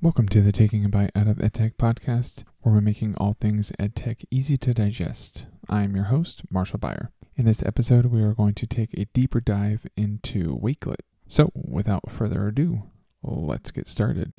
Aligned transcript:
Welcome 0.00 0.28
to 0.28 0.40
the 0.40 0.52
Taking 0.52 0.84
a 0.84 0.88
Bite 0.88 1.10
Out 1.16 1.26
of 1.26 1.38
EdTech 1.38 1.74
podcast, 1.74 2.44
where 2.60 2.72
we're 2.72 2.80
making 2.80 3.16
all 3.16 3.36
things 3.40 3.72
EdTech 3.80 4.24
easy 4.30 4.56
to 4.56 4.72
digest. 4.72 5.46
I'm 5.68 5.96
your 5.96 6.04
host, 6.04 6.42
Marshall 6.52 6.78
Beyer. 6.78 7.10
In 7.36 7.46
this 7.46 7.66
episode, 7.66 8.06
we 8.06 8.22
are 8.22 8.32
going 8.32 8.54
to 8.54 8.66
take 8.68 8.94
a 8.94 9.06
deeper 9.06 9.40
dive 9.40 9.88
into 9.96 10.56
Wakelet. 10.56 11.00
So, 11.26 11.50
without 11.52 12.12
further 12.12 12.46
ado, 12.46 12.84
let's 13.24 13.72
get 13.72 13.88
started. 13.88 14.32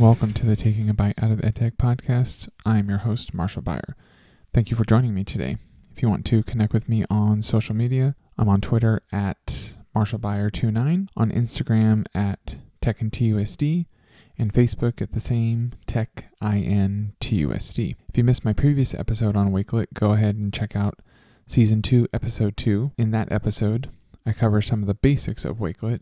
Welcome 0.00 0.32
to 0.32 0.46
the 0.46 0.56
Taking 0.56 0.88
a 0.88 0.94
Bite 0.94 1.22
Out 1.22 1.30
of 1.30 1.40
EdTech 1.40 1.72
podcast. 1.72 2.48
I'm 2.64 2.88
your 2.88 3.00
host, 3.00 3.34
Marshall 3.34 3.60
Beyer. 3.60 3.96
Thank 4.54 4.70
you 4.70 4.76
for 4.76 4.86
joining 4.86 5.12
me 5.12 5.24
today. 5.24 5.58
If 5.94 6.00
you 6.00 6.08
want 6.08 6.24
to 6.24 6.42
connect 6.42 6.72
with 6.72 6.88
me 6.88 7.04
on 7.10 7.42
social 7.42 7.76
media, 7.76 8.16
I'm 8.38 8.48
on 8.48 8.62
Twitter 8.62 9.02
at 9.12 9.74
MarshallBeyer29, 9.94 11.08
on 11.18 11.30
Instagram 11.30 12.06
at 12.14 12.56
TechInTUSD, 12.80 13.84
and 14.38 14.54
Facebook 14.54 15.02
at 15.02 15.12
the 15.12 15.20
same 15.20 15.72
TechInTUSD. 15.86 17.94
If 18.08 18.16
you 18.16 18.24
missed 18.24 18.44
my 18.46 18.54
previous 18.54 18.94
episode 18.94 19.36
on 19.36 19.52
Wakelet, 19.52 19.92
go 19.92 20.12
ahead 20.12 20.34
and 20.34 20.50
check 20.50 20.74
out 20.74 21.00
Season 21.44 21.82
2, 21.82 22.08
Episode 22.14 22.56
2. 22.56 22.92
In 22.96 23.10
that 23.10 23.30
episode, 23.30 23.90
I 24.24 24.32
cover 24.32 24.62
some 24.62 24.80
of 24.80 24.86
the 24.86 24.94
basics 24.94 25.44
of 25.44 25.58
Wakelet 25.58 26.00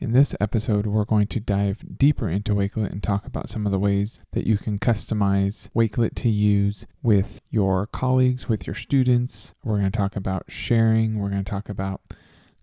in 0.00 0.12
this 0.12 0.34
episode, 0.40 0.86
we're 0.86 1.04
going 1.04 1.26
to 1.26 1.40
dive 1.40 1.98
deeper 1.98 2.28
into 2.28 2.54
Wakelet 2.54 2.92
and 2.92 3.02
talk 3.02 3.26
about 3.26 3.48
some 3.48 3.66
of 3.66 3.72
the 3.72 3.78
ways 3.78 4.20
that 4.32 4.46
you 4.46 4.56
can 4.56 4.78
customize 4.78 5.70
Wakelet 5.72 6.14
to 6.16 6.28
use 6.28 6.86
with 7.02 7.40
your 7.50 7.86
colleagues, 7.86 8.48
with 8.48 8.66
your 8.66 8.76
students. 8.76 9.54
We're 9.64 9.78
going 9.78 9.90
to 9.90 9.98
talk 9.98 10.14
about 10.14 10.44
sharing. 10.48 11.18
We're 11.18 11.30
going 11.30 11.44
to 11.44 11.50
talk 11.50 11.68
about 11.68 12.00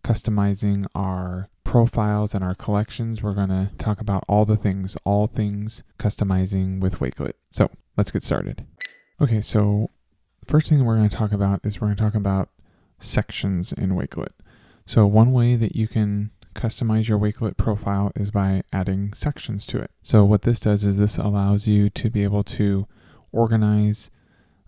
customizing 0.03 0.86
our 0.95 1.50
profiles 1.66 2.33
and 2.33 2.44
our 2.44 2.55
collections. 2.55 3.22
We're 3.22 3.33
going 3.33 3.49
to 3.49 3.72
talk 3.77 3.99
about 3.99 4.23
all 4.30 4.45
the 4.45 4.58
things, 4.58 4.95
all 5.03 5.27
things 5.27 5.83
customizing 5.99 6.80
with 6.80 6.99
Wakelet. 6.99 7.33
So 7.49 7.70
let's 7.97 8.11
get 8.11 8.23
started. 8.23 8.66
Okay, 9.20 9.42
so 9.42 9.89
first 10.45 10.70
thing 10.70 10.86
we're 10.86 10.95
going 10.95 11.09
to 11.09 11.17
talk 11.17 11.33
about 11.33 11.66
is 11.66 11.81
we're 11.81 11.88
going 11.88 11.97
to 11.97 12.03
talk 12.03 12.16
about 12.16 12.49
sections 12.97 13.73
in 13.73 13.92
Wakelet. 13.92 14.31
So 14.86 15.05
one 15.08 15.33
way 15.33 15.55
that 15.55 15.75
you 15.75 15.88
can 15.88 16.31
customize 16.56 17.08
your 17.08 17.20
Wakelet 17.20 17.58
profile 17.58 18.11
is 18.16 18.31
by 18.31 18.64
adding 18.73 19.14
sections 19.14 19.66
to 19.67 19.80
it. 19.80 19.92
So 20.02 20.23
what 20.25 20.44
this 20.44 20.59
does 20.59 20.84
is 20.84 20.98
this 20.98 21.17
allows 21.17 21.67
you 21.67 21.89
to 21.92 22.09
be 22.09 22.23
able 22.23 22.44
to 22.44 22.88
organize 23.31 24.09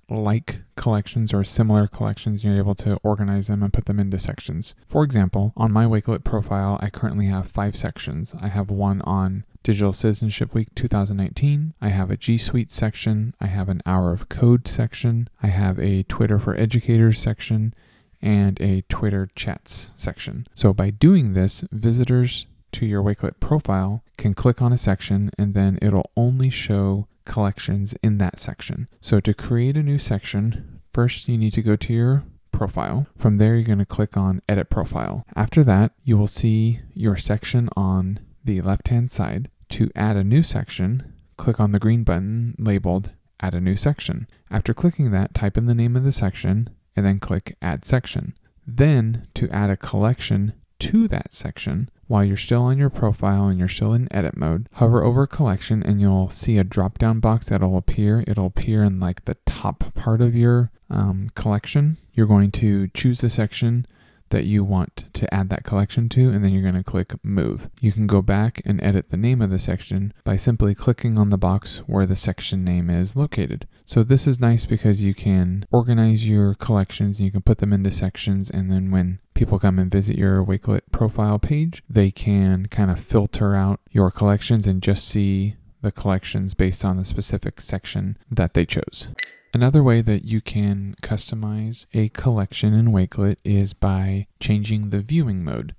like 0.10 0.62
collections 0.76 1.34
or 1.34 1.44
similar 1.44 1.88
collections, 1.88 2.44
you're 2.44 2.58
able 2.58 2.76
to 2.76 2.98
organize 3.04 3.48
them 3.48 3.62
and 3.62 3.74
put 3.74 3.86
them 3.86 4.00
into 4.00 4.20
sections. 4.20 4.74
For 4.86 5.04
example, 5.04 5.54
on 5.58 5.72
my 5.72 5.86
Wakelet 5.86 6.24
profile, 6.24 6.80
I 6.82 6.90
currently 6.90 7.26
have 7.26 7.48
five 7.48 7.76
sections. 7.76 8.34
I 8.42 8.48
have 8.48 8.70
one 8.70 9.02
on 9.02 9.44
Digital 9.64 9.92
Citizenship 9.92 10.54
Week 10.54 10.74
2019. 10.76 11.74
I 11.82 11.90
have 11.90 12.10
a 12.10 12.16
G 12.16 12.38
Suite 12.38 12.72
section. 12.72 13.34
I 13.42 13.48
have 13.48 13.68
an 13.68 13.82
Hour 13.86 14.14
of 14.14 14.30
Code 14.30 14.68
section. 14.68 15.28
I 15.44 15.48
have 15.48 15.78
a 15.78 16.04
Twitter 16.04 16.40
for 16.40 16.56
Educators 16.56 17.20
section 17.20 17.74
and 18.22 18.60
a 18.62 18.84
Twitter 18.90 19.30
chats 19.36 19.92
section. 19.98 20.48
So 20.56 20.74
by 20.74 20.90
doing 20.90 21.34
this, 21.34 21.64
visitors 21.72 22.46
to 22.74 22.86
your 22.86 23.04
Wakelet 23.04 23.40
profile 23.40 24.04
can 24.18 24.34
click 24.34 24.62
on 24.62 24.74
a 24.74 24.78
section 24.78 25.32
and 25.38 25.54
then 25.54 25.80
it'll 25.82 26.12
only 26.16 26.50
show 26.50 27.08
collections 27.26 27.96
in 28.02 28.18
that 28.18 28.40
section. 28.40 28.88
So 29.02 29.20
to 29.20 29.34
create 29.34 29.78
a 29.78 29.84
new 29.84 30.00
section, 30.00 30.82
first 30.94 31.28
you 31.28 31.38
need 31.38 31.54
to 31.54 31.62
go 31.62 31.76
to 31.76 31.94
your 31.94 32.24
profile. 32.52 33.08
From 33.16 33.38
there, 33.38 33.56
you're 33.56 33.64
going 33.64 33.78
to 33.78 33.86
click 33.86 34.18
on 34.18 34.42
Edit 34.50 34.70
Profile. 34.70 35.26
After 35.36 35.64
that, 35.64 35.92
you 36.04 36.18
will 36.18 36.28
see 36.28 36.80
your 36.94 37.16
section 37.16 37.70
on 37.78 38.20
the 38.44 38.62
left 38.62 38.88
hand 38.88 39.12
side. 39.12 39.50
To 39.70 39.92
add 39.96 40.16
a 40.16 40.24
new 40.24 40.42
section, 40.42 41.14
click 41.36 41.60
on 41.60 41.72
the 41.72 41.80
green 41.80 42.04
button 42.04 42.56
labeled 42.58 43.12
Add 43.40 43.54
a 43.54 43.62
New 43.62 43.76
Section. 43.76 44.28
After 44.50 44.74
clicking 44.74 45.12
that, 45.12 45.36
type 45.36 45.58
in 45.58 45.68
the 45.68 45.76
name 45.76 45.96
of 45.96 46.04
the 46.04 46.12
section 46.12 46.70
and 46.98 47.06
then 47.06 47.20
click 47.20 47.56
Add 47.62 47.86
Section. 47.86 48.34
Then, 48.66 49.28
to 49.36 49.50
add 49.50 49.70
a 49.70 49.78
collection 49.78 50.52
to 50.80 51.08
that 51.08 51.32
section, 51.32 51.90
while 52.08 52.24
you're 52.24 52.36
still 52.36 52.64
on 52.64 52.78
your 52.78 52.90
profile 52.90 53.48
and 53.48 53.60
you're 53.60 53.68
still 53.68 53.94
in 53.94 54.14
edit 54.14 54.36
mode, 54.36 54.68
hover 54.74 55.04
over 55.04 55.28
collection 55.28 55.84
and 55.84 56.02
you'll 56.02 56.30
see 56.30 56.58
a 56.58 56.64
drop 56.64 56.98
down 56.98 57.20
box 57.20 57.48
that'll 57.48 57.78
appear. 57.78 58.24
It'll 58.28 58.48
appear 58.48 58.84
in 58.84 59.00
like 59.00 59.26
the 59.26 59.38
top 59.46 59.94
part 59.94 60.22
of 60.22 60.36
your 60.36 60.72
um, 60.90 61.30
collection. 61.36 61.98
You're 62.14 62.28
going 62.28 62.52
to 62.52 62.88
choose 62.90 63.22
the 63.22 63.30
section 63.30 63.86
that 64.30 64.46
you 64.46 64.64
want 64.64 65.06
to 65.14 65.34
add 65.34 65.50
that 65.50 65.64
collection 65.64 66.10
to, 66.10 66.30
and 66.30 66.44
then 66.44 66.54
you're 66.54 66.62
going 66.62 66.74
to 66.76 66.84
click 66.84 67.14
Move. 67.24 67.70
You 67.80 67.92
can 67.92 68.08
go 68.08 68.22
back 68.22 68.62
and 68.66 68.84
edit 68.84 69.10
the 69.10 69.18
name 69.18 69.42
of 69.42 69.50
the 69.50 69.60
section 69.60 70.14
by 70.24 70.38
simply 70.38 70.76
clicking 70.76 71.18
on 71.18 71.30
the 71.30 71.38
box 71.38 71.80
where 71.88 72.06
the 72.06 72.16
section 72.16 72.64
name 72.64 72.90
is 72.90 73.16
located. 73.16 73.68
So 73.86 74.04
this 74.04 74.28
is 74.28 74.40
nice 74.40 74.66
because 74.66 75.04
you 75.04 75.14
can 75.14 75.66
organize 75.72 76.28
your 76.28 76.56
collections, 76.56 77.22
you 77.22 77.32
can 77.32 77.42
put 77.42 77.60
them 77.60 77.74
into 77.74 77.92
sections, 77.92 78.50
and 78.50 78.72
then 78.72 78.92
when 78.92 79.20
people 79.34 79.60
come 79.60 79.80
and 79.80 79.92
visit 79.92 80.18
your 80.18 80.44
Wakelet 80.44 80.82
profile 80.92 81.40
page, 81.40 81.84
they 81.90 82.12
can 82.12 82.66
kind 82.68 82.92
of 82.92 83.00
filter 83.00 83.56
out 83.56 83.80
your 83.92 84.12
collections 84.12 84.68
and 84.68 84.82
just 84.82 85.08
see 85.08 85.56
the 85.82 85.92
collections 85.92 86.54
based 86.54 86.84
on 86.84 86.98
the 86.98 87.06
specific 87.06 87.62
section 87.62 88.18
that 88.32 88.54
they 88.54 88.66
chose. 88.66 89.10
Another 89.54 89.82
way 89.82 90.02
that 90.02 90.26
you 90.26 90.42
can 90.42 90.96
customize 91.02 91.86
a 91.94 92.10
collection 92.10 92.74
in 92.74 92.88
Wakelet 92.92 93.38
is 93.44 93.74
by 93.74 94.28
changing 94.40 94.90
the 94.90 95.00
viewing 95.00 95.44
mode. 95.44 95.74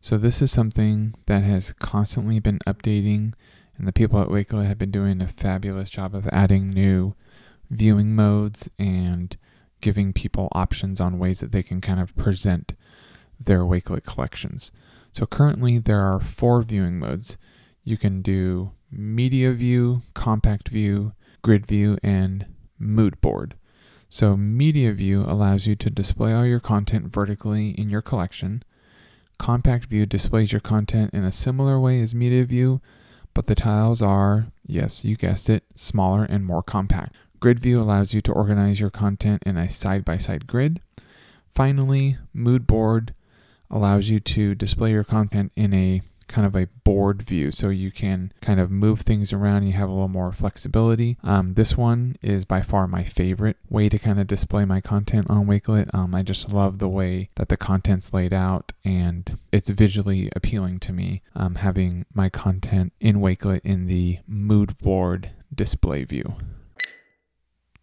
So 0.00 0.16
this 0.16 0.40
is 0.40 0.50
something 0.50 1.14
that 1.26 1.42
has 1.42 1.72
constantly 1.74 2.38
been 2.38 2.60
updating 2.66 3.34
and 3.76 3.88
the 3.88 3.92
people 3.92 4.20
at 4.20 4.28
Wakelet 4.28 4.66
have 4.66 4.78
been 4.78 4.90
doing 4.90 5.20
a 5.20 5.26
fabulous 5.26 5.90
job 5.90 6.14
of 6.14 6.28
adding 6.28 6.70
new 6.70 7.14
viewing 7.70 8.14
modes 8.14 8.68
and 8.78 9.36
giving 9.80 10.12
people 10.12 10.48
options 10.52 11.00
on 11.00 11.18
ways 11.18 11.40
that 11.40 11.50
they 11.50 11.62
can 11.62 11.80
kind 11.80 11.98
of 11.98 12.14
present 12.16 12.74
their 13.38 13.60
Wakelet 13.60 14.04
collections. 14.04 14.70
So 15.12 15.26
currently 15.26 15.78
there 15.78 16.00
are 16.00 16.20
four 16.20 16.62
viewing 16.62 16.98
modes. 16.98 17.38
You 17.82 17.96
can 17.96 18.22
do 18.22 18.72
media 18.90 19.52
view, 19.52 20.02
compact 20.14 20.68
view, 20.68 21.14
grid 21.42 21.66
view, 21.66 21.98
and 22.02 22.46
mood 22.80 23.20
board. 23.20 23.54
So, 24.08 24.36
Media 24.36 24.92
View 24.92 25.24
allows 25.24 25.68
you 25.68 25.76
to 25.76 25.90
display 25.90 26.32
all 26.32 26.44
your 26.44 26.58
content 26.58 27.12
vertically 27.12 27.70
in 27.70 27.90
your 27.90 28.02
collection. 28.02 28.64
Compact 29.38 29.86
View 29.86 30.04
displays 30.04 30.52
your 30.52 30.60
content 30.60 31.14
in 31.14 31.22
a 31.22 31.30
similar 31.30 31.78
way 31.78 32.00
as 32.02 32.14
Media 32.14 32.44
View, 32.44 32.80
but 33.34 33.46
the 33.46 33.54
tiles 33.54 34.02
are, 34.02 34.48
yes, 34.66 35.04
you 35.04 35.14
guessed 35.14 35.48
it, 35.48 35.62
smaller 35.76 36.24
and 36.24 36.44
more 36.44 36.62
compact. 36.62 37.14
Grid 37.38 37.60
View 37.60 37.80
allows 37.80 38.12
you 38.12 38.20
to 38.22 38.32
organize 38.32 38.80
your 38.80 38.90
content 38.90 39.42
in 39.46 39.56
a 39.56 39.70
side 39.70 40.04
by 40.04 40.18
side 40.18 40.46
grid. 40.46 40.80
Finally, 41.48 42.18
Mood 42.34 42.66
Board 42.66 43.14
allows 43.70 44.10
you 44.10 44.18
to 44.20 44.54
display 44.54 44.90
your 44.90 45.04
content 45.04 45.52
in 45.54 45.72
a 45.72 46.02
kind 46.30 46.46
of 46.46 46.56
a 46.56 46.68
board 46.84 47.22
view. 47.22 47.50
So 47.50 47.68
you 47.68 47.90
can 47.90 48.32
kind 48.40 48.60
of 48.60 48.70
move 48.70 49.00
things 49.00 49.32
around. 49.32 49.66
You 49.66 49.74
have 49.74 49.88
a 49.88 49.92
little 49.92 50.08
more 50.08 50.32
flexibility. 50.32 51.18
Um, 51.22 51.54
this 51.54 51.76
one 51.76 52.16
is 52.22 52.44
by 52.44 52.62
far 52.62 52.86
my 52.86 53.04
favorite 53.04 53.58
way 53.68 53.88
to 53.88 53.98
kind 53.98 54.20
of 54.20 54.26
display 54.26 54.64
my 54.64 54.80
content 54.80 55.28
on 55.28 55.46
wakelet. 55.46 55.92
Um, 55.92 56.14
i 56.14 56.22
just 56.22 56.52
love 56.52 56.78
the 56.78 56.88
way 56.88 57.28
that 57.34 57.48
the 57.48 57.56
content's 57.56 58.12
laid 58.12 58.32
out 58.32 58.72
and 58.84 59.38
it's 59.52 59.68
visually 59.68 60.30
appealing 60.36 60.78
to 60.78 60.92
me 60.92 61.22
um, 61.34 61.56
having 61.56 62.06
my 62.14 62.28
content 62.28 62.92
in 63.00 63.16
wakelet 63.16 63.60
in 63.64 63.86
the 63.86 64.18
mood 64.26 64.78
board 64.78 65.32
display 65.52 66.04
view 66.04 66.36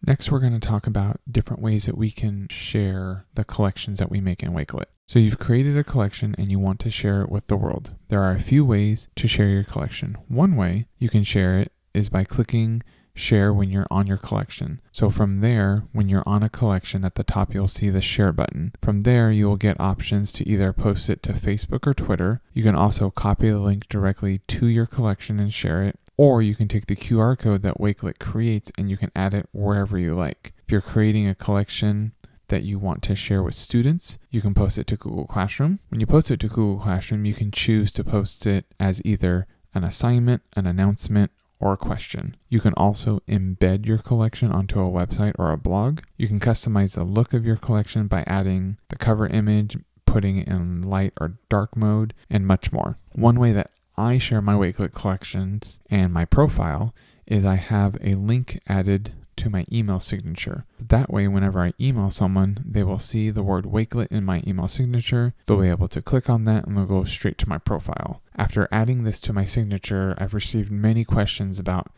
Next, 0.06 0.30
we're 0.30 0.40
going 0.40 0.58
to 0.58 0.60
talk 0.60 0.86
about 0.86 1.20
different 1.30 1.62
ways 1.62 1.86
that 1.86 1.98
we 1.98 2.10
can 2.10 2.48
share 2.48 3.26
the 3.34 3.44
collections 3.44 3.98
that 3.98 4.10
we 4.10 4.20
make 4.20 4.42
in 4.42 4.52
Wakelet. 4.52 4.86
So 5.06 5.18
you've 5.18 5.38
created 5.38 5.76
a 5.76 5.84
collection 5.84 6.34
and 6.38 6.50
you 6.50 6.58
want 6.58 6.80
to 6.80 6.90
share 6.90 7.22
it 7.22 7.30
with 7.30 7.46
the 7.46 7.56
world. 7.56 7.92
There 8.08 8.22
are 8.22 8.32
a 8.32 8.40
few 8.40 8.64
ways 8.64 9.08
to 9.16 9.26
share 9.26 9.48
your 9.48 9.64
collection. 9.64 10.16
One 10.28 10.54
way 10.54 10.86
you 10.98 11.08
can 11.08 11.24
share 11.24 11.58
it 11.58 11.72
is 11.94 12.08
by 12.08 12.24
clicking 12.24 12.82
share 13.14 13.52
when 13.52 13.70
you're 13.70 13.86
on 13.90 14.06
your 14.06 14.16
collection. 14.16 14.80
So 14.92 15.10
from 15.10 15.40
there, 15.40 15.84
when 15.92 16.08
you're 16.08 16.22
on 16.26 16.42
a 16.42 16.48
collection 16.48 17.04
at 17.04 17.16
the 17.16 17.24
top, 17.24 17.52
you'll 17.52 17.68
see 17.68 17.90
the 17.90 18.00
share 18.00 18.32
button. 18.32 18.72
From 18.80 19.02
there, 19.02 19.32
you 19.32 19.48
will 19.48 19.56
get 19.56 19.80
options 19.80 20.30
to 20.32 20.48
either 20.48 20.72
post 20.72 21.10
it 21.10 21.22
to 21.24 21.32
Facebook 21.32 21.86
or 21.86 21.94
Twitter. 21.94 22.40
You 22.54 22.62
can 22.62 22.74
also 22.74 23.10
copy 23.10 23.50
the 23.50 23.58
link 23.58 23.88
directly 23.88 24.38
to 24.48 24.66
your 24.66 24.86
collection 24.86 25.40
and 25.40 25.52
share 25.52 25.82
it 25.82 25.98
or 26.18 26.42
you 26.42 26.54
can 26.54 26.68
take 26.68 26.86
the 26.86 26.96
QR 26.96 27.38
code 27.38 27.62
that 27.62 27.78
Wakelet 27.78 28.18
creates 28.18 28.70
and 28.76 28.90
you 28.90 28.98
can 28.98 29.12
add 29.16 29.32
it 29.32 29.48
wherever 29.52 29.96
you 29.96 30.14
like. 30.14 30.52
If 30.66 30.72
you're 30.72 30.82
creating 30.82 31.26
a 31.26 31.34
collection 31.34 32.12
that 32.48 32.64
you 32.64 32.78
want 32.78 33.02
to 33.04 33.14
share 33.14 33.42
with 33.42 33.54
students, 33.54 34.18
you 34.30 34.42
can 34.42 34.52
post 34.52 34.76
it 34.76 34.86
to 34.88 34.96
Google 34.96 35.26
Classroom. 35.26 35.78
When 35.88 36.00
you 36.00 36.06
post 36.06 36.30
it 36.30 36.40
to 36.40 36.48
Google 36.48 36.80
Classroom, 36.80 37.24
you 37.24 37.34
can 37.34 37.50
choose 37.50 37.92
to 37.92 38.04
post 38.04 38.46
it 38.46 38.66
as 38.80 39.00
either 39.04 39.46
an 39.74 39.84
assignment, 39.84 40.42
an 40.56 40.66
announcement, 40.66 41.30
or 41.60 41.72
a 41.72 41.76
question. 41.76 42.36
You 42.48 42.60
can 42.60 42.74
also 42.74 43.20
embed 43.28 43.86
your 43.86 43.98
collection 43.98 44.50
onto 44.50 44.80
a 44.80 44.90
website 44.90 45.34
or 45.38 45.50
a 45.50 45.58
blog. 45.58 46.00
You 46.16 46.28
can 46.28 46.40
customize 46.40 46.94
the 46.94 47.04
look 47.04 47.32
of 47.32 47.44
your 47.44 47.56
collection 47.56 48.06
by 48.06 48.24
adding 48.26 48.78
the 48.88 48.96
cover 48.96 49.26
image, 49.26 49.76
putting 50.06 50.38
it 50.38 50.48
in 50.48 50.82
light 50.82 51.12
or 51.20 51.38
dark 51.48 51.76
mode, 51.76 52.14
and 52.30 52.46
much 52.46 52.72
more. 52.72 52.98
One 53.14 53.38
way 53.38 53.52
that 53.52 53.70
I 53.98 54.18
share 54.18 54.40
my 54.40 54.54
Wakelet 54.54 54.92
collections 54.92 55.80
and 55.90 56.12
my 56.12 56.24
profile 56.24 56.94
is 57.26 57.44
I 57.44 57.56
have 57.56 57.98
a 58.00 58.14
link 58.14 58.60
added 58.68 59.12
to 59.38 59.50
my 59.50 59.64
email 59.72 59.98
signature. 59.98 60.64
That 60.78 61.12
way, 61.12 61.26
whenever 61.26 61.60
I 61.60 61.72
email 61.80 62.12
someone, 62.12 62.64
they 62.64 62.84
will 62.84 63.00
see 63.00 63.30
the 63.30 63.42
word 63.42 63.64
Wakelet 63.64 64.06
in 64.12 64.24
my 64.24 64.42
email 64.46 64.68
signature. 64.68 65.34
They'll 65.46 65.60
be 65.60 65.68
able 65.68 65.88
to 65.88 66.00
click 66.00 66.30
on 66.30 66.44
that 66.44 66.64
and 66.64 66.76
they'll 66.76 66.86
go 66.86 67.02
straight 67.02 67.38
to 67.38 67.48
my 67.48 67.58
profile. 67.58 68.22
After 68.36 68.68
adding 68.70 69.02
this 69.02 69.18
to 69.20 69.32
my 69.32 69.44
signature, 69.44 70.14
I've 70.16 70.34
received 70.34 70.70
many 70.70 71.04
questions 71.04 71.58
about 71.58 71.88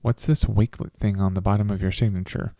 what's 0.00 0.26
this 0.26 0.44
Wakelet 0.44 0.92
thing 0.92 1.20
on 1.20 1.34
the 1.34 1.42
bottom 1.42 1.70
of 1.70 1.82
your 1.82 1.92
signature? 1.92 2.54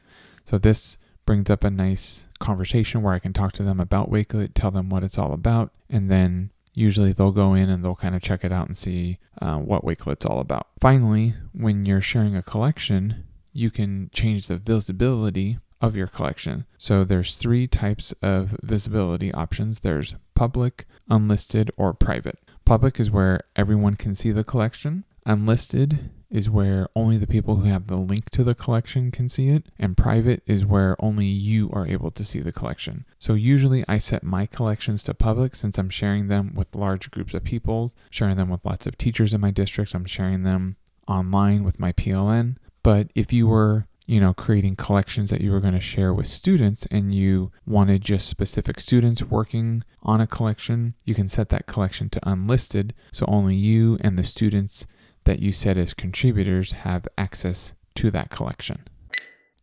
So, 0.44 0.58
this 0.58 0.98
brings 1.24 1.50
up 1.50 1.62
a 1.62 1.70
nice 1.70 2.26
conversation 2.40 3.02
where 3.02 3.14
I 3.14 3.18
can 3.20 3.32
talk 3.32 3.52
to 3.52 3.62
them 3.62 3.78
about 3.78 4.10
Wakelet, 4.10 4.54
tell 4.54 4.72
them 4.72 4.88
what 4.88 5.04
it's 5.04 5.18
all 5.18 5.32
about, 5.32 5.72
and 5.88 6.10
then 6.10 6.50
usually 6.78 7.12
they'll 7.12 7.32
go 7.32 7.54
in 7.54 7.68
and 7.68 7.84
they'll 7.84 7.96
kind 7.96 8.14
of 8.14 8.22
check 8.22 8.44
it 8.44 8.52
out 8.52 8.66
and 8.66 8.76
see 8.76 9.18
uh, 9.42 9.56
what 9.56 9.84
Wakelet's 9.84 10.24
all 10.24 10.40
about. 10.40 10.68
Finally, 10.80 11.34
when 11.52 11.84
you're 11.84 12.00
sharing 12.00 12.36
a 12.36 12.42
collection, 12.42 13.24
you 13.52 13.70
can 13.70 14.10
change 14.12 14.46
the 14.46 14.56
visibility 14.56 15.58
of 15.80 15.96
your 15.96 16.06
collection. 16.06 16.66
So 16.76 17.04
there's 17.04 17.36
three 17.36 17.66
types 17.66 18.12
of 18.22 18.56
visibility 18.62 19.32
options. 19.32 19.80
There's 19.80 20.16
public, 20.34 20.86
unlisted, 21.08 21.70
or 21.76 21.92
private. 21.94 22.38
Public 22.64 23.00
is 23.00 23.10
where 23.10 23.40
everyone 23.56 23.96
can 23.96 24.14
see 24.14 24.30
the 24.30 24.44
collection. 24.44 25.04
Unlisted 25.28 26.10
is 26.30 26.48
where 26.48 26.88
only 26.96 27.18
the 27.18 27.26
people 27.26 27.56
who 27.56 27.68
have 27.68 27.86
the 27.86 27.98
link 27.98 28.30
to 28.30 28.42
the 28.42 28.54
collection 28.54 29.10
can 29.10 29.28
see 29.28 29.50
it, 29.50 29.66
and 29.78 29.94
private 29.94 30.42
is 30.46 30.64
where 30.64 30.96
only 31.00 31.26
you 31.26 31.68
are 31.70 31.86
able 31.86 32.10
to 32.10 32.24
see 32.24 32.40
the 32.40 32.50
collection. 32.50 33.04
So 33.18 33.34
usually 33.34 33.84
I 33.86 33.98
set 33.98 34.22
my 34.22 34.46
collections 34.46 35.02
to 35.02 35.12
public 35.12 35.54
since 35.54 35.76
I'm 35.76 35.90
sharing 35.90 36.28
them 36.28 36.54
with 36.54 36.74
large 36.74 37.10
groups 37.10 37.34
of 37.34 37.44
people, 37.44 37.92
sharing 38.08 38.38
them 38.38 38.48
with 38.48 38.64
lots 38.64 38.86
of 38.86 38.96
teachers 38.96 39.34
in 39.34 39.42
my 39.42 39.50
district, 39.50 39.94
I'm 39.94 40.06
sharing 40.06 40.44
them 40.44 40.76
online 41.06 41.62
with 41.62 41.78
my 41.78 41.92
PLN. 41.92 42.56
But 42.82 43.10
if 43.14 43.30
you 43.30 43.48
were 43.48 43.86
you 44.06 44.20
know, 44.20 44.32
creating 44.32 44.74
collections 44.74 45.28
that 45.28 45.42
you 45.42 45.52
were 45.52 45.60
going 45.60 45.74
to 45.74 45.80
share 45.80 46.14
with 46.14 46.26
students 46.26 46.86
and 46.86 47.14
you 47.14 47.52
wanted 47.66 48.00
just 48.00 48.26
specific 48.26 48.80
students 48.80 49.22
working 49.22 49.84
on 50.02 50.22
a 50.22 50.26
collection, 50.26 50.94
you 51.04 51.14
can 51.14 51.28
set 51.28 51.50
that 51.50 51.66
collection 51.66 52.08
to 52.08 52.20
unlisted 52.26 52.94
so 53.12 53.26
only 53.28 53.54
you 53.54 53.98
and 54.00 54.18
the 54.18 54.24
students 54.24 54.86
that 55.28 55.40
you 55.40 55.52
set 55.52 55.76
as 55.76 55.92
contributors 55.92 56.72
have 56.72 57.06
access 57.18 57.74
to 57.94 58.10
that 58.10 58.30
collection. 58.30 58.88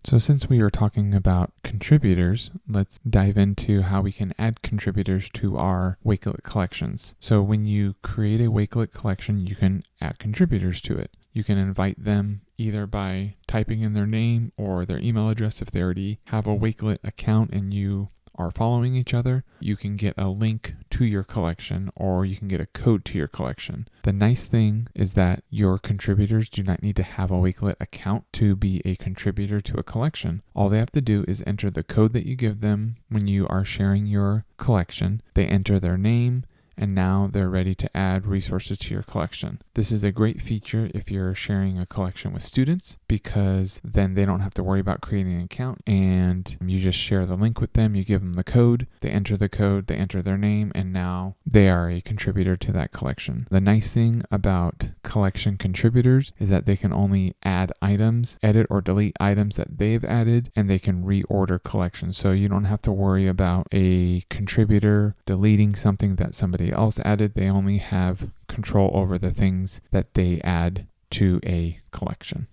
So, 0.03 0.19
since 0.19 0.47
we 0.47 0.59
are 0.59 0.69
talking 0.69 1.15
about 1.15 1.53
contributors, 1.63 2.51
let's 2.69 2.99
dive 2.99 3.35
into 3.35 3.81
how 3.81 4.01
we 4.01 4.11
can 4.11 4.35
add 4.37 4.61
contributors 4.61 5.27
to 5.31 5.57
our 5.57 5.97
Wakelet 6.05 6.43
collections. 6.43 7.15
So, 7.19 7.41
when 7.41 7.65
you 7.65 7.95
create 8.03 8.41
a 8.41 8.51
Wakelet 8.51 8.91
collection, 8.91 9.39
you 9.39 9.55
can 9.55 9.83
add 9.99 10.19
contributors 10.19 10.81
to 10.81 10.95
it. 10.99 11.09
You 11.33 11.43
can 11.43 11.57
invite 11.57 12.03
them 12.03 12.41
either 12.59 12.85
by 12.85 13.33
typing 13.47 13.81
in 13.81 13.95
their 13.95 14.05
name 14.05 14.51
or 14.57 14.85
their 14.85 14.99
email 14.99 15.29
address 15.29 15.63
if 15.63 15.71
they 15.71 15.81
already 15.81 16.19
have 16.25 16.45
a 16.45 16.55
Wakelet 16.55 16.99
account 17.03 17.51
and 17.51 17.73
you 17.73 18.09
are 18.37 18.51
following 18.51 18.95
each 18.95 19.13
other, 19.13 19.43
you 19.59 19.75
can 19.75 19.95
get 19.95 20.13
a 20.17 20.29
link 20.29 20.75
to 20.91 21.05
your 21.05 21.23
collection 21.23 21.91
or 21.95 22.25
you 22.25 22.35
can 22.35 22.47
get 22.47 22.61
a 22.61 22.65
code 22.67 23.05
to 23.05 23.17
your 23.17 23.27
collection. 23.27 23.87
The 24.03 24.13
nice 24.13 24.45
thing 24.45 24.87
is 24.93 25.13
that 25.13 25.43
your 25.49 25.77
contributors 25.77 26.49
do 26.49 26.63
not 26.63 26.83
need 26.83 26.95
to 26.97 27.03
have 27.03 27.31
a 27.31 27.35
Wakelet 27.35 27.75
account 27.79 28.25
to 28.33 28.55
be 28.55 28.81
a 28.85 28.95
contributor 28.95 29.59
to 29.61 29.77
a 29.77 29.83
collection. 29.83 30.41
All 30.53 30.69
they 30.69 30.79
have 30.79 30.91
to 30.91 31.01
do 31.01 31.25
is 31.27 31.43
enter 31.45 31.69
the 31.69 31.83
code 31.83 32.13
that 32.13 32.25
you 32.25 32.35
give 32.35 32.61
them 32.61 32.97
when 33.09 33.27
you 33.27 33.47
are 33.47 33.65
sharing 33.65 34.05
your 34.05 34.45
collection. 34.57 35.21
They 35.33 35.45
enter 35.45 35.79
their 35.79 35.97
name, 35.97 36.45
and 36.77 36.93
now 36.93 37.29
they're 37.31 37.49
ready 37.49 37.75
to 37.75 37.97
add 37.97 38.25
resources 38.25 38.77
to 38.79 38.93
your 38.93 39.03
collection. 39.03 39.61
This 39.73 39.91
is 39.91 40.03
a 40.03 40.11
great 40.11 40.41
feature 40.41 40.89
if 40.93 41.11
you're 41.11 41.35
sharing 41.35 41.79
a 41.79 41.85
collection 41.85 42.33
with 42.33 42.43
students 42.43 42.97
because 43.07 43.81
then 43.83 44.13
they 44.13 44.25
don't 44.25 44.41
have 44.41 44.53
to 44.55 44.63
worry 44.63 44.79
about 44.79 45.01
creating 45.01 45.35
an 45.35 45.41
account 45.41 45.81
and 45.87 46.57
you 46.61 46.79
just 46.79 46.99
share 46.99 47.25
the 47.25 47.35
link 47.35 47.61
with 47.61 47.73
them, 47.73 47.95
you 47.95 48.03
give 48.03 48.21
them 48.21 48.33
the 48.33 48.43
code, 48.43 48.87
they 49.01 49.09
enter 49.09 49.37
the 49.37 49.49
code, 49.49 49.87
they 49.87 49.95
enter 49.95 50.21
their 50.21 50.37
name, 50.37 50.71
and 50.75 50.91
now 50.91 51.35
they 51.45 51.69
are 51.69 51.89
a 51.89 52.01
contributor 52.01 52.55
to 52.55 52.71
that 52.71 52.91
collection. 52.91 53.47
The 53.49 53.61
nice 53.61 53.91
thing 53.91 54.23
about 54.31 54.89
collection 55.03 55.57
contributors 55.57 56.31
is 56.39 56.49
that 56.49 56.65
they 56.65 56.75
can 56.75 56.93
only 56.93 57.35
add 57.43 57.71
items, 57.81 58.37
edit 58.41 58.67
or 58.69 58.81
delete 58.81 59.15
items 59.19 59.55
that 59.55 59.77
they've 59.77 60.03
added, 60.03 60.51
and 60.55 60.69
they 60.69 60.79
can 60.79 61.03
reorder 61.03 61.61
collections. 61.61 62.17
So 62.17 62.31
you 62.31 62.47
don't 62.47 62.65
have 62.65 62.81
to 62.83 62.91
worry 62.91 63.27
about 63.27 63.67
a 63.71 64.21
contributor 64.29 65.15
deleting 65.25 65.75
something 65.75 66.15
that 66.15 66.35
somebody 66.35 66.64
else 66.71 66.99
added. 66.99 67.33
They 67.33 67.49
only 67.49 67.77
have 67.77 68.31
control 68.47 68.91
over 68.93 69.17
the 69.17 69.31
things 69.31 69.81
that 69.91 70.13
they 70.13 70.41
add 70.41 70.87
to 71.11 71.39
a 71.45 71.79
collection. 71.91 72.47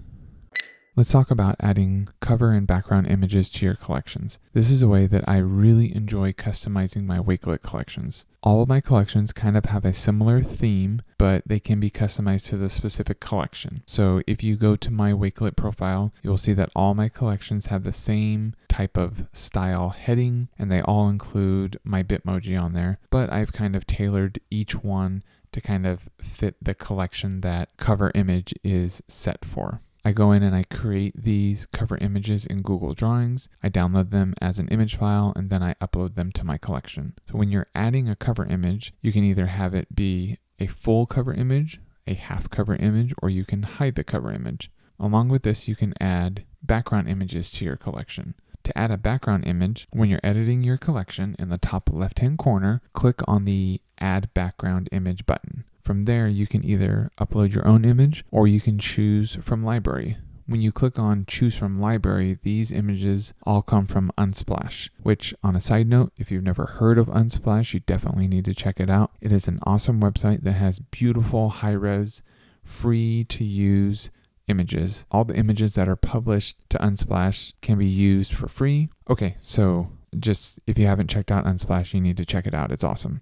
Let's 0.95 1.11
talk 1.11 1.31
about 1.31 1.57
adding 1.59 2.11
cover 2.21 2.53
and 2.53 2.67
background 2.67 3.07
images 3.07 3.49
to 3.49 3.65
your 3.65 3.75
collections. 3.75 4.39
This 4.53 4.71
is 4.71 4.83
a 4.83 4.89
way 4.89 5.07
that 5.07 5.27
I 5.27 5.39
really 5.39 5.97
enjoy 5.97 6.33
customizing 6.33 7.07
my 7.07 7.19
Wakelet 7.19 7.63
collections. 7.63 8.27
All 8.43 8.61
of 8.61 8.69
my 8.69 8.83
collections 8.83 9.33
kind 9.33 9.57
of 9.57 9.65
have 9.65 9.87
a 9.87 9.95
similar 9.95 10.43
theme, 10.43 11.01
but 11.17 11.45
they 11.47 11.61
can 11.61 11.81
be 11.81 11.91
customized 11.91 12.47
to 12.49 12.59
the 12.59 12.69
specific 12.69 13.21
collection. 13.21 13.83
So 13.87 14.21
if 14.27 14.43
you 14.43 14.55
go 14.57 14.77
to 14.77 14.91
my 14.91 15.13
Wakelet 15.13 15.57
profile, 15.57 16.13
you'll 16.23 16.37
see 16.37 16.53
that 16.53 16.69
all 16.77 16.93
my 16.93 17.09
collections 17.09 17.67
have 17.67 17.85
the 17.85 17.93
same 17.95 18.55
type 18.69 18.99
of 18.99 19.25
style 19.33 19.91
heading, 19.91 20.49
and 20.59 20.71
they 20.71 20.83
all 20.83 21.09
include 21.09 21.79
my 21.85 22.03
Bitmoji 22.03 22.61
on 22.63 22.75
there, 22.75 22.99
but 23.09 23.33
I've 23.33 23.55
kind 23.55 23.75
of 23.75 23.87
tailored 23.87 24.41
each 24.51 24.85
one 24.85 25.23
to 25.53 25.63
kind 25.63 25.87
of 25.87 26.11
fit 26.21 26.57
the 26.61 26.75
collection 26.75 27.41
that 27.41 27.71
cover 27.79 28.13
image 28.15 28.53
is 28.63 29.03
set 29.09 29.43
for. 29.43 29.81
I 30.05 30.13
go 30.13 30.33
in 30.33 30.43
and 30.43 30.55
I 30.55 30.65
create 30.65 31.15
these 31.17 31.67
cover 31.73 31.97
images 31.99 32.45
in 32.45 32.63
Google 32.63 32.93
Drawings. 32.93 33.49
I 33.63 33.69
download 33.69 34.11
them 34.11 34.35
as 34.41 34.59
an 34.59 34.69
image 34.69 34.97
file 34.97 35.33
and 35.37 35.49
then 35.49 35.63
I 35.63 35.75
upload 35.75 36.17
them 36.17 36.33
to 36.33 36.45
my 36.45 36.59
collection. 36.59 37.15
So 37.31 37.39
when 37.39 37.51
you're 37.51 37.69
adding 37.75 38.09
a 38.09 38.17
cover 38.17 38.45
image, 38.45 38.93
you 39.01 39.13
can 39.13 39.23
either 39.23 39.47
have 39.47 39.75
it 39.75 39.95
be 39.95 40.39
a 40.59 40.67
full 40.67 41.07
cover 41.07 41.33
image, 41.33 41.81
a 42.07 42.15
half 42.15 42.51
cover 42.51 42.75
image, 42.77 43.15
or 43.23 43.31
you 43.31 43.45
can 43.45 43.63
hide 43.63 43.95
the 43.95 44.05
cover 44.05 44.33
image. 44.33 44.71
Along 44.99 45.29
with 45.29 45.43
this, 45.43 45.69
you 45.69 45.77
can 45.77 45.95
add 46.01 46.45
background 46.63 47.09
images 47.09 47.49
to 47.51 47.65
your 47.65 47.77
collection. 47.77 48.35
To 48.65 48.79
add 48.79 48.91
a 48.93 48.99
background 48.99 49.45
image, 49.47 49.89
when 49.93 50.09
you're 50.09 50.21
editing 50.23 50.63
your 50.63 50.79
collection 50.79 51.35
in 51.39 51.49
the 51.49 51.59
top 51.59 51.91
left 51.93 52.21
hand 52.21 52.39
corner, 52.39 52.81
click 52.93 53.21
on 53.27 53.45
the 53.45 53.81
Add 53.99 54.33
Background 54.35 54.89
Image 54.93 55.27
button. 55.27 55.65
From 55.83 56.05
there, 56.05 56.29
you 56.29 56.47
can 56.47 56.65
either 56.65 57.11
upload 57.19 57.53
your 57.53 57.67
own 57.67 57.85
image 57.85 58.25
or 58.31 58.47
you 58.47 58.61
can 58.61 58.79
choose 58.79 59.35
from 59.43 59.65
library. 59.65 60.17
When 60.47 60.61
you 60.61 60.71
click 60.71 60.97
on 60.97 61.25
choose 61.27 61.57
from 61.57 61.81
library, 61.81 62.39
these 62.43 62.71
images 62.71 63.35
all 63.45 63.63
come 63.63 63.87
from 63.87 64.13
Unsplash, 64.17 64.91
which 65.03 65.35
on 65.43 65.57
a 65.57 65.61
side 65.61 65.89
note, 65.89 66.13
if 66.17 66.31
you've 66.31 66.45
never 66.45 66.67
heard 66.67 66.99
of 66.99 67.09
Unsplash, 67.09 67.75
you 67.75 67.81
definitely 67.81 68.29
need 68.29 68.45
to 68.45 68.55
check 68.55 68.79
it 68.79 68.89
out. 68.89 69.11
It 69.21 69.33
is 69.33 69.49
an 69.49 69.59
awesome 69.65 70.01
website 70.01 70.45
that 70.45 70.53
has 70.53 70.79
beautiful 70.79 71.49
high 71.49 71.73
res, 71.73 72.23
free 72.63 73.25
to 73.25 73.43
use 73.45 74.11
images. 74.47 75.05
All 75.11 75.25
the 75.25 75.37
images 75.37 75.75
that 75.75 75.89
are 75.89 75.97
published 75.97 76.57
to 76.71 76.79
Unsplash 76.79 77.55
can 77.61 77.79
be 77.79 77.87
used 77.87 78.35
for 78.35 78.47
free. 78.47 78.89
Okay, 79.11 79.37
so 79.41 79.91
just 80.17 80.61
if 80.65 80.79
you 80.79 80.87
haven't 80.87 81.11
checked 81.11 81.33
out 81.33 81.45
Unsplash, 81.45 81.93
you 81.93 82.01
need 82.01 82.19
to 82.19 82.25
check 82.25 82.47
it 82.47 82.55
out. 82.55 82.71
It's 82.71 82.85
awesome. 82.85 83.21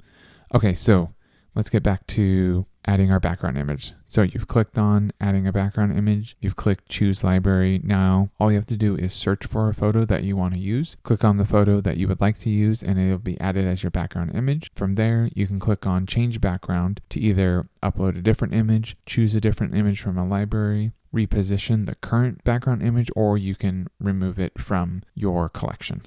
Okay, 0.55 0.75
so 0.75 1.15
let's 1.55 1.71
get 1.71 1.83
back 1.83 2.07
to 2.09 2.67
adding 2.85 3.13
our 3.13 3.21
background 3.21 3.59
image. 3.59 3.93
So 4.07 4.23
you've 4.23 4.49
clicked 4.49 4.79
on 4.79 5.13
adding 5.21 5.47
a 5.47 5.53
background 5.53 5.97
image, 5.97 6.37
you've 6.41 6.57
clicked 6.57 6.89
choose 6.89 7.23
library. 7.23 7.81
Now 7.83 8.31
all 8.41 8.51
you 8.51 8.57
have 8.57 8.67
to 8.67 8.77
do 8.77 8.97
is 8.97 9.13
search 9.13 9.47
for 9.47 9.69
a 9.69 9.75
photo 9.75 10.05
that 10.07 10.25
you 10.25 10.37
want 10.37 10.55
to 10.55 10.61
use. 10.61 10.97
Click 11.03 11.25
on 11.25 11.37
the 11.37 11.45
photo 11.45 11.81
that 11.83 11.99
you 11.99 12.09
would 12.09 12.21
like 12.21 12.39
to 12.39 12.51
use 12.51 12.83
and 12.83 12.99
it'll 12.99 13.19
be 13.19 13.39
added 13.41 13.67
as 13.67 13.83
your 13.83 13.91
background 13.91 14.35
image. 14.35 14.71
From 14.75 14.95
there, 14.95 15.29
you 15.35 15.47
can 15.47 15.61
click 15.61 15.87
on 15.87 16.07
change 16.07 16.41
background 16.41 17.01
to 17.11 17.21
either 17.21 17.69
upload 17.83 18.19
a 18.19 18.23
different 18.23 18.55
image, 18.55 18.97
choose 19.07 19.35
a 19.35 19.41
different 19.41 19.75
image 19.75 20.01
from 20.01 20.17
a 20.17 20.27
library, 20.27 20.93
reposition 21.15 21.87
the 21.87 21.95
current 21.97 22.43
background 22.45 22.83
image, 22.83 23.11
or 23.15 23.37
you 23.37 23.55
can 23.55 23.89
remove 23.99 24.39
it 24.39 24.61
from 24.61 25.03
your 25.15 25.49
collection. 25.49 26.03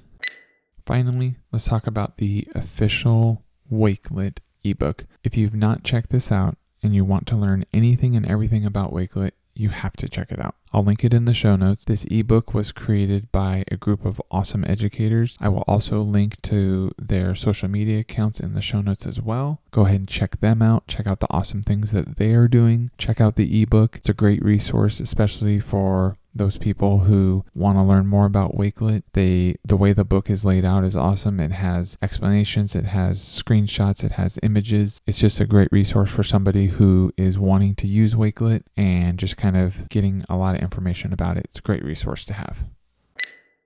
Finally, 0.82 1.36
let's 1.52 1.66
talk 1.66 1.86
about 1.86 2.18
the 2.18 2.46
official 2.54 3.42
Wakelet 3.72 4.38
ebook. 4.64 5.06
If 5.22 5.36
you've 5.36 5.54
not 5.54 5.84
checked 5.84 6.10
this 6.10 6.32
out 6.32 6.56
and 6.82 6.94
you 6.94 7.04
want 7.04 7.26
to 7.28 7.36
learn 7.36 7.64
anything 7.72 8.16
and 8.16 8.26
everything 8.26 8.64
about 8.66 8.92
Wakelet, 8.92 9.32
You 9.56 9.68
have 9.68 9.94
to 9.98 10.08
check 10.08 10.32
it 10.32 10.44
out. 10.44 10.56
I'll 10.72 10.82
link 10.82 11.04
it 11.04 11.14
in 11.14 11.26
the 11.26 11.34
show 11.34 11.54
notes. 11.54 11.84
This 11.84 12.04
ebook 12.06 12.52
was 12.52 12.72
created 12.72 13.30
by 13.30 13.62
a 13.70 13.76
group 13.76 14.04
of 14.04 14.20
awesome 14.30 14.64
educators. 14.66 15.38
I 15.40 15.48
will 15.48 15.62
also 15.68 16.00
link 16.00 16.42
to 16.42 16.90
their 16.98 17.36
social 17.36 17.68
media 17.68 18.00
accounts 18.00 18.40
in 18.40 18.54
the 18.54 18.60
show 18.60 18.80
notes 18.80 19.06
as 19.06 19.22
well. 19.22 19.60
Go 19.70 19.82
ahead 19.86 20.00
and 20.00 20.08
check 20.08 20.40
them 20.40 20.60
out. 20.60 20.88
Check 20.88 21.06
out 21.06 21.20
the 21.20 21.32
awesome 21.32 21.62
things 21.62 21.92
that 21.92 22.16
they 22.16 22.34
are 22.34 22.48
doing. 22.48 22.90
Check 22.98 23.20
out 23.20 23.36
the 23.36 23.62
ebook. 23.62 23.96
It's 23.96 24.08
a 24.08 24.14
great 24.14 24.44
resource, 24.44 24.98
especially 24.98 25.60
for 25.60 26.16
those 26.34 26.58
people 26.58 27.00
who 27.00 27.44
want 27.54 27.78
to 27.78 27.82
learn 27.82 28.06
more 28.06 28.26
about 28.26 28.56
Wakelet. 28.56 29.02
They 29.12 29.56
the 29.64 29.76
way 29.76 29.92
the 29.92 30.04
book 30.04 30.28
is 30.28 30.44
laid 30.44 30.64
out 30.64 30.84
is 30.84 30.96
awesome. 30.96 31.40
It 31.40 31.52
has 31.52 31.96
explanations, 32.02 32.74
it 32.74 32.86
has 32.86 33.20
screenshots, 33.20 34.04
it 34.04 34.12
has 34.12 34.38
images. 34.42 35.00
It's 35.06 35.18
just 35.18 35.40
a 35.40 35.46
great 35.46 35.68
resource 35.70 36.10
for 36.10 36.22
somebody 36.22 36.66
who 36.66 37.12
is 37.16 37.38
wanting 37.38 37.74
to 37.76 37.86
use 37.86 38.14
Wakelet 38.14 38.64
and 38.76 39.18
just 39.18 39.36
kind 39.36 39.56
of 39.56 39.88
getting 39.88 40.24
a 40.28 40.36
lot 40.36 40.56
of 40.56 40.62
information 40.62 41.12
about 41.12 41.36
it. 41.36 41.46
It's 41.46 41.58
a 41.58 41.62
great 41.62 41.84
resource 41.84 42.24
to 42.26 42.34
have. 42.34 42.64